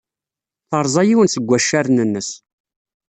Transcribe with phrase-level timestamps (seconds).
[0.69, 2.29] Terẓa yiwen seg waccaren-nnes.